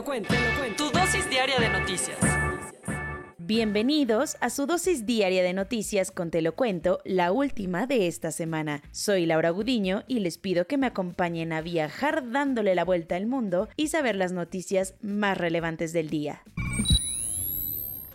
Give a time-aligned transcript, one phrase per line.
[0.00, 0.34] lo cuento.
[0.78, 2.16] Tu dosis diaria de noticias.
[3.36, 8.30] Bienvenidos a su dosis diaria de noticias con Te lo cuento, la última de esta
[8.30, 8.82] semana.
[8.92, 13.26] Soy Laura Gudiño y les pido que me acompañen a viajar dándole la vuelta al
[13.26, 16.44] mundo y saber las noticias más relevantes del día.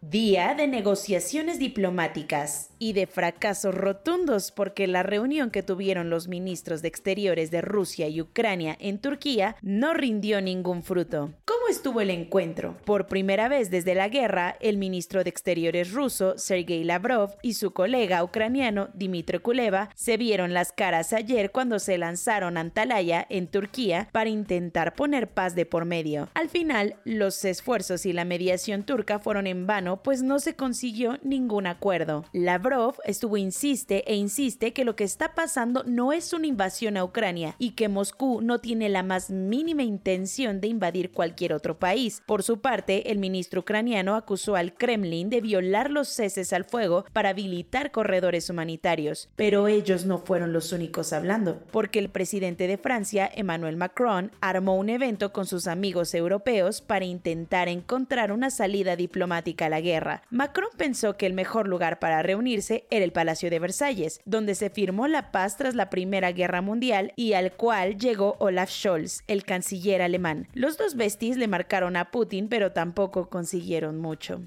[0.00, 6.82] Día de negociaciones diplomáticas y de fracasos rotundos porque la reunión que tuvieron los ministros
[6.82, 11.32] de Exteriores de Rusia y Ucrania en Turquía no rindió ningún fruto.
[11.44, 12.76] ¿Cómo estuvo el encuentro?
[12.84, 17.72] Por primera vez desde la guerra, el ministro de Exteriores ruso, Sergei Lavrov, y su
[17.72, 23.48] colega ucraniano, Dmitry Kuleva, se vieron las caras ayer cuando se lanzaron a Antalya, en
[23.48, 26.28] Turquía, para intentar poner paz de por medio.
[26.34, 31.18] Al final, los esfuerzos y la mediación turca fueron en vano, pues no se consiguió
[31.22, 32.24] ningún acuerdo.
[32.32, 32.67] Lavrov
[33.04, 37.54] estuvo insiste e insiste que lo que está pasando no es una invasión a Ucrania
[37.58, 42.22] y que Moscú no tiene la más mínima intención de invadir cualquier otro país.
[42.26, 47.06] Por su parte, el ministro ucraniano acusó al Kremlin de violar los ceses al fuego
[47.12, 49.30] para habilitar corredores humanitarios.
[49.36, 54.76] Pero ellos no fueron los únicos hablando, porque el presidente de Francia, Emmanuel Macron, armó
[54.76, 60.22] un evento con sus amigos europeos para intentar encontrar una salida diplomática a la guerra.
[60.30, 62.57] Macron pensó que el mejor lugar para reunirse
[62.90, 67.12] era el Palacio de Versalles, donde se firmó la paz tras la Primera Guerra Mundial
[67.16, 70.48] y al cual llegó Olaf Scholz, el canciller alemán.
[70.54, 74.40] Los dos besties le marcaron a Putin, pero tampoco consiguieron mucho.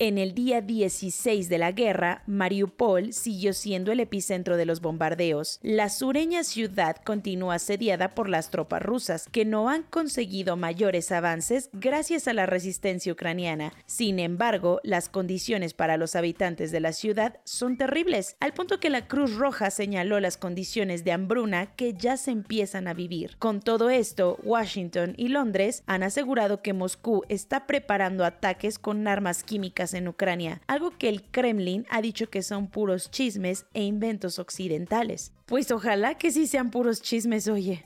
[0.00, 5.58] En el día 16 de la guerra, Mariupol siguió siendo el epicentro de los bombardeos.
[5.60, 11.68] La sureña ciudad continúa asediada por las tropas rusas, que no han conseguido mayores avances
[11.72, 13.72] gracias a la resistencia ucraniana.
[13.86, 18.90] Sin embargo, las condiciones para los habitantes de la ciudad son terribles, al punto que
[18.90, 23.36] la Cruz Roja señaló las condiciones de hambruna que ya se empiezan a vivir.
[23.40, 29.42] Con todo esto, Washington y Londres han asegurado que Moscú está preparando ataques con armas
[29.42, 34.38] químicas en Ucrania, algo que el Kremlin ha dicho que son puros chismes e inventos
[34.38, 35.32] occidentales.
[35.46, 37.84] Pues ojalá que sí sean puros chismes, oye.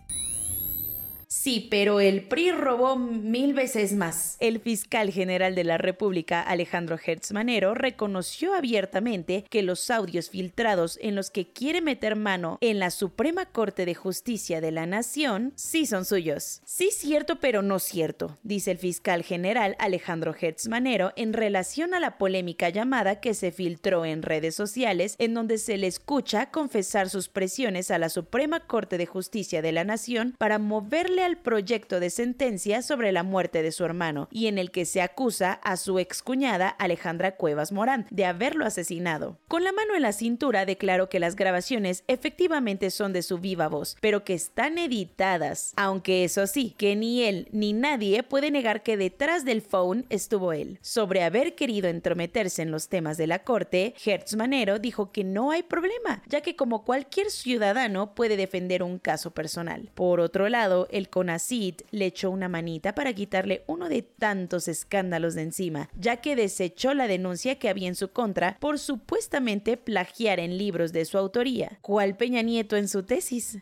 [1.32, 4.37] Sí, pero el PRI robó mil veces más.
[4.38, 10.98] El fiscal general de la República, Alejandro Hertz Manero, reconoció abiertamente que los audios filtrados
[11.00, 15.54] en los que quiere meter mano en la Suprema Corte de Justicia de la Nación
[15.56, 16.60] sí son suyos.
[16.66, 22.00] Sí cierto, pero no cierto, dice el fiscal general Alejandro Hertz Manero en relación a
[22.00, 27.09] la polémica llamada que se filtró en redes sociales en donde se le escucha confesar
[27.09, 32.00] sus presiones a la Suprema Corte de Justicia de la Nación para moverle al proyecto
[32.00, 35.76] de sentencia sobre la muerte de su hermano y en el que se acusa a
[35.76, 39.38] su excuñada Alejandra Cuevas Morán de haberlo asesinado.
[39.48, 43.68] Con la mano en la cintura declaró que las grabaciones efectivamente son de su viva
[43.68, 48.82] voz, pero que están editadas, aunque eso sí, que ni él ni nadie puede negar
[48.82, 50.78] que detrás del phone estuvo él.
[50.82, 55.50] Sobre haber querido entrometerse en los temas de la corte, Hertz Manero dijo que no
[55.50, 59.90] hay problema, ya que como cualquier ciudadano puede defender un caso personal.
[59.94, 65.34] Por otro lado, el CONACID le echó una manita para quitarle uno de tantos escándalos
[65.34, 70.40] de encima, ya que desechó la denuncia que había en su contra por supuestamente plagiar
[70.40, 71.78] en libros de su autoría.
[71.82, 73.58] ¿Cuál Peña Nieto en su tesis?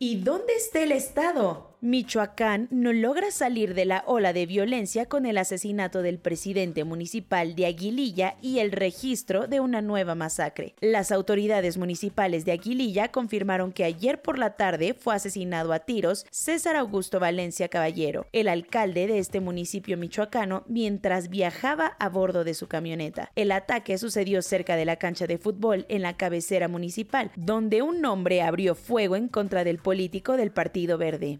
[0.00, 1.67] ¿Y dónde está el Estado?
[1.80, 7.54] Michoacán no logra salir de la ola de violencia con el asesinato del presidente municipal
[7.54, 10.74] de Aguililla y el registro de una nueva masacre.
[10.80, 16.26] Las autoridades municipales de Aguililla confirmaron que ayer por la tarde fue asesinado a tiros
[16.32, 22.54] César Augusto Valencia Caballero, el alcalde de este municipio michoacano, mientras viajaba a bordo de
[22.54, 23.30] su camioneta.
[23.36, 28.04] El ataque sucedió cerca de la cancha de fútbol en la cabecera municipal, donde un
[28.04, 31.38] hombre abrió fuego en contra del político del Partido Verde.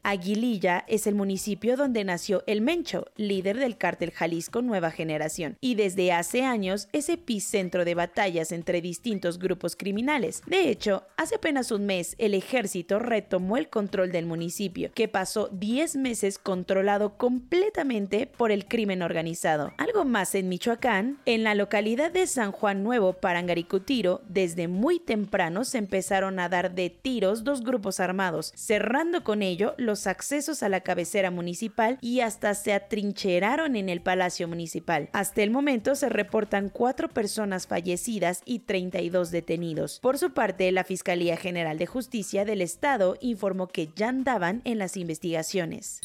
[0.87, 6.13] Es el municipio donde nació El Mencho, líder del cártel Jalisco Nueva Generación, y desde
[6.13, 10.43] hace años es epicentro de batallas entre distintos grupos criminales.
[10.47, 15.49] De hecho, hace apenas un mes el ejército retomó el control del municipio, que pasó
[15.49, 19.73] 10 meses controlado completamente por el crimen organizado.
[19.79, 25.65] Algo más en Michoacán, en la localidad de San Juan Nuevo, Parangaricutiro, desde muy temprano
[25.65, 30.69] se empezaron a dar de tiros dos grupos armados, cerrando con ello los accesos a
[30.69, 35.09] la cabecera municipal y hasta se atrincheraron en el Palacio Municipal.
[35.13, 40.01] Hasta el momento se reportan cuatro personas fallecidas y 32 detenidos.
[40.01, 44.79] Por su parte, la Fiscalía General de Justicia del Estado informó que ya andaban en
[44.79, 46.01] las investigaciones.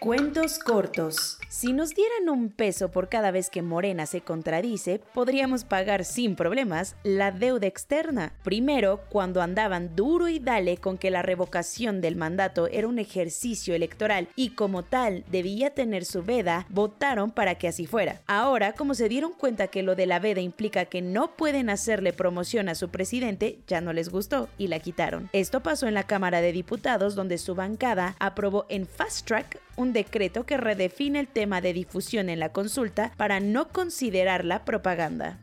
[0.00, 1.38] Cuentos cortos.
[1.48, 6.36] Si nos dieran un peso por cada vez que Morena se contradice, podríamos pagar sin
[6.36, 8.32] problemas la deuda externa.
[8.44, 13.74] Primero, cuando andaban duro y dale con que la revocación del mandato era un ejercicio
[13.74, 18.20] electoral y como tal debía tener su veda, votaron para que así fuera.
[18.28, 22.12] Ahora, como se dieron cuenta que lo de la veda implica que no pueden hacerle
[22.12, 25.28] promoción a su presidente, ya no les gustó y la quitaron.
[25.32, 29.92] Esto pasó en la Cámara de Diputados donde su bancada aprobó en fast track un
[29.92, 35.38] decreto que redefine el tema de difusión en la consulta para no considerarla propaganda.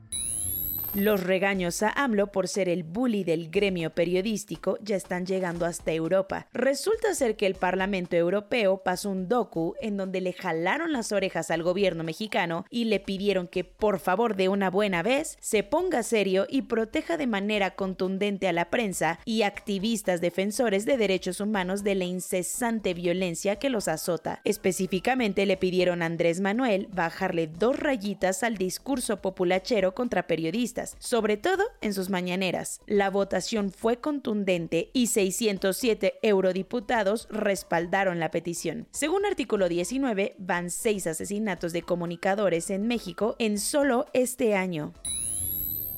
[0.96, 5.92] Los regaños a AMLO por ser el bully del gremio periodístico ya están llegando hasta
[5.92, 6.48] Europa.
[6.54, 11.52] Resulta ser que el Parlamento Europeo pasó un docu en donde le jalaron las orejas
[11.52, 16.02] al gobierno mexicano y le pidieron que por favor de una buena vez se ponga
[16.02, 21.84] serio y proteja de manera contundente a la prensa y activistas defensores de derechos humanos
[21.84, 24.40] de la incesante violencia que los azota.
[24.46, 31.38] Específicamente le pidieron a Andrés Manuel bajarle dos rayitas al discurso populachero contra periodistas sobre
[31.38, 32.82] todo en sus mañaneras.
[32.86, 38.88] La votación fue contundente y 607 eurodiputados respaldaron la petición.
[38.92, 44.94] Según artículo 19, van seis asesinatos de comunicadores en México en solo este año.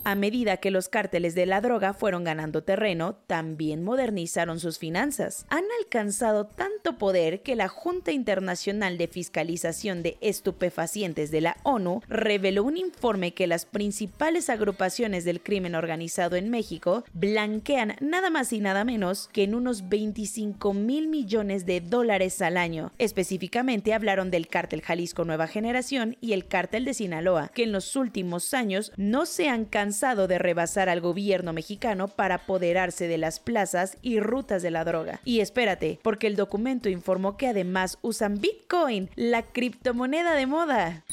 [0.07, 5.45] A medida que los cárteles de la droga fueron ganando terreno, también modernizaron sus finanzas.
[5.49, 12.03] Han alcanzado tanto poder que la Junta Internacional de Fiscalización de Estupefacientes de la ONU
[12.07, 18.53] reveló un informe que las principales agrupaciones del crimen organizado en México blanquean nada más
[18.53, 22.93] y nada menos que en unos 25 mil millones de dólares al año.
[22.97, 27.97] Específicamente hablaron del cártel Jalisco Nueva Generación y el cártel de Sinaloa, que en los
[27.97, 33.39] últimos años no se han cansado de rebasar al gobierno mexicano para apoderarse de las
[33.39, 35.21] plazas y rutas de la droga.
[35.25, 41.03] Y espérate, porque el documento informó que además usan Bitcoin, la criptomoneda de moda.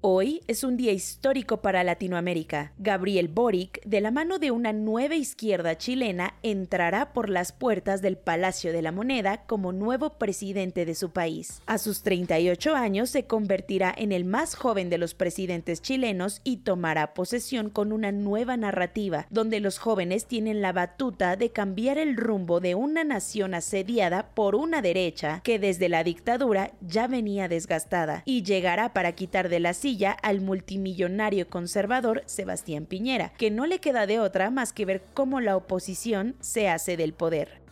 [0.00, 2.72] Hoy es un día histórico para Latinoamérica.
[2.78, 8.16] Gabriel Boric, de la mano de una nueva izquierda chilena, entrará por las puertas del
[8.16, 11.62] Palacio de la Moneda como nuevo presidente de su país.
[11.66, 16.58] A sus 38 años se convertirá en el más joven de los presidentes chilenos y
[16.58, 22.16] tomará posesión con una nueva narrativa, donde los jóvenes tienen la batuta de cambiar el
[22.16, 28.22] rumbo de una nación asediada por una derecha que desde la dictadura ya venía desgastada
[28.24, 29.74] y llegará para quitar de la
[30.22, 35.40] al multimillonario conservador Sebastián Piñera, que no le queda de otra más que ver cómo
[35.40, 37.67] la oposición se hace del poder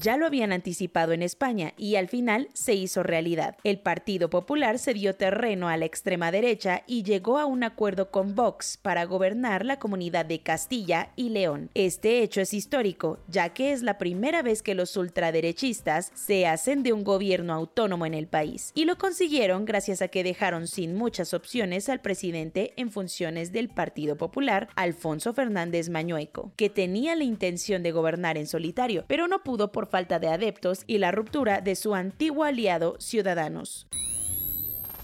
[0.00, 3.56] ya lo habían anticipado en España y al final se hizo realidad.
[3.64, 8.10] El Partido Popular se dio terreno a la extrema derecha y llegó a un acuerdo
[8.10, 11.70] con Vox para gobernar la comunidad de Castilla y León.
[11.74, 16.82] Este hecho es histórico, ya que es la primera vez que los ultraderechistas se hacen
[16.82, 18.72] de un gobierno autónomo en el país.
[18.74, 23.68] Y lo consiguieron gracias a que dejaron sin muchas opciones al presidente en funciones del
[23.68, 29.42] Partido Popular, Alfonso Fernández Mañueco, que tenía la intención de gobernar en solitario, pero no
[29.42, 33.86] pudo por falta de adeptos y la ruptura de su antiguo aliado Ciudadanos.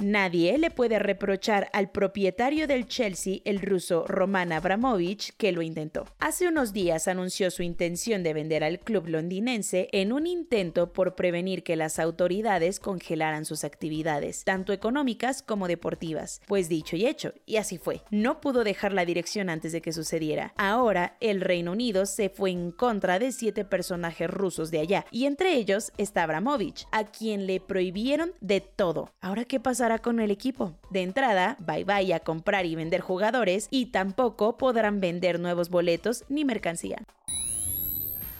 [0.00, 6.06] Nadie le puede reprochar al propietario del Chelsea, el ruso Roman Abramovich, que lo intentó.
[6.20, 11.16] Hace unos días anunció su intención de vender al club londinense en un intento por
[11.16, 16.42] prevenir que las autoridades congelaran sus actividades, tanto económicas como deportivas.
[16.46, 18.02] Pues dicho y hecho, y así fue.
[18.12, 20.52] No pudo dejar la dirección antes de que sucediera.
[20.56, 25.24] Ahora, el Reino Unido se fue en contra de siete personajes rusos de allá, y
[25.24, 29.10] entre ellos está Abramovich, a quien le prohibieron de todo.
[29.20, 29.87] Ahora, ¿qué pasa?
[29.96, 30.74] Con el equipo.
[30.90, 36.24] De entrada, bye bye a comprar y vender jugadores y tampoco podrán vender nuevos boletos
[36.28, 37.06] ni mercancía.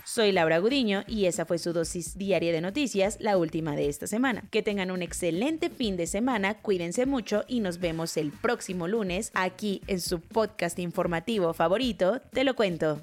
[0.05, 4.07] Soy Laura Gudiño y esa fue su dosis diaria de noticias, la última de esta
[4.07, 4.45] semana.
[4.51, 9.31] Que tengan un excelente fin de semana, cuídense mucho y nos vemos el próximo lunes
[9.35, 13.03] aquí en su podcast informativo favorito, Te lo cuento.